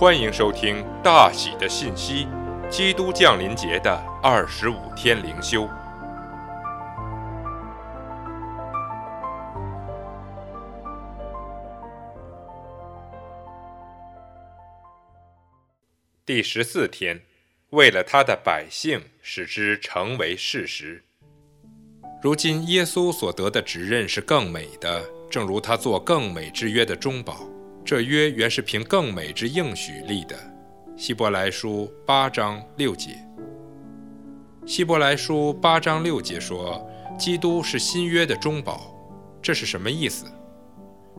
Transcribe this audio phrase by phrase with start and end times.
[0.00, 2.28] 欢迎收听大喜的信息，
[2.70, 5.68] 基督降临节的二十五天灵修，
[16.24, 17.20] 第十四天，
[17.70, 21.02] 为了他的百姓，使之成为事实。
[22.22, 27.40] 如今耶稣所得的职任是更美的，正如他做更美之约的中保。
[27.88, 30.36] 这约原是凭更美之应许立的，
[30.94, 33.12] 《希伯来书》八章六节。
[34.66, 36.86] 《希伯来书》八章六节说，
[37.18, 38.94] 基督是新约的中保，
[39.40, 40.26] 这是什么意思？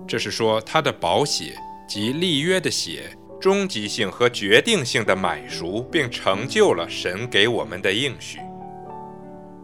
[0.08, 1.56] 这是说他的宝血
[1.88, 8.38] 及立约的血，终极性和决定性的买赎，并成就了神给我们的应许。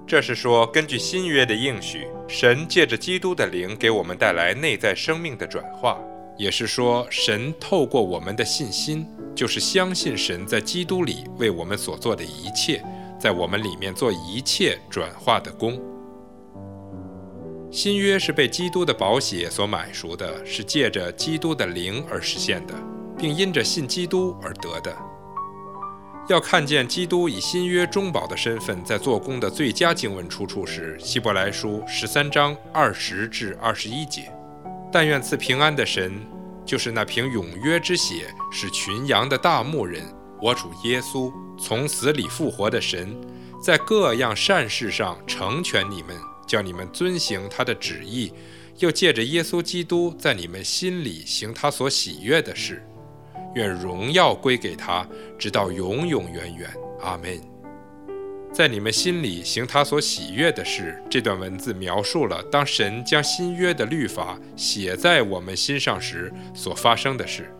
[0.07, 5.99] 这是说，根据新约的应许，神借着基督的灵给我们带来内在生命的转化。
[6.37, 12.83] 也是说，神透过我们的信心，就是相信神在基督里为我们所做的一切，
[13.19, 15.81] 在我们里面做一切转化的功。
[17.71, 22.73] 新约是被基督的宝血所买赎的，是借着基督的灵而实现的，
[23.17, 24.95] 并因着信基督而得的。
[26.27, 34.31] 要看见基督以新约中保的身份在做工的最佳经文出处是希伯来书十三章二十至二十一节。
[34.91, 36.21] 但愿赐平安的神，
[36.65, 40.03] 就是那凭永约之血使群羊的大牧人，
[40.41, 43.15] 我主耶稣从死里复活的神，
[43.61, 46.15] 在各样善事上成全你们，
[46.47, 48.33] 叫你们遵行他的旨意，
[48.79, 52.85] 又借着耶稣基督在你们心里行他所喜悦的事。
[53.53, 55.07] 愿荣耀归给他，
[55.39, 56.69] 直到永永远远。
[57.01, 57.54] 阿门。
[58.55, 61.03] 在你们心里行他所喜悦的事。
[61.09, 67.53] 这段文字描述了当神将新约的律法写在我们心上时所发生的事，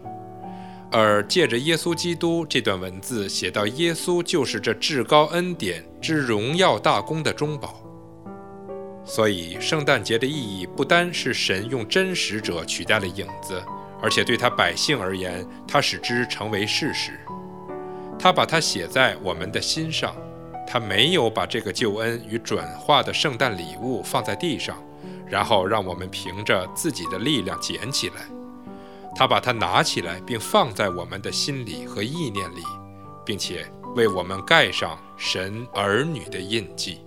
[0.90, 7.82] 而借着耶稣基督，这段文字写到耶稣就是这至高恩典之荣耀大功的中保。
[9.04, 13.62] 所以，圣诞节的意义不单是神用真实者取代了影子，
[14.02, 17.20] 而且对他百姓而言，他使之成为事实，
[18.18, 20.16] 他把它写在我们的心上。
[20.68, 24.76] 他没有把这个救恩与转化的圣诞礼物放在地上，
[25.28, 28.16] 然后让我们凭着自己的力量捡起来。
[29.16, 32.64] 他把它拿起来，并放在我们的心里和意念里，
[33.26, 33.66] 并且
[33.96, 37.05] 为我们盖上神儿女的印记。